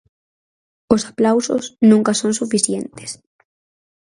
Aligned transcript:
Os 0.93 1.01
aplausos 1.11 1.63
nunca 1.89 2.13
son 2.21 2.31
suficientes. 2.41 3.09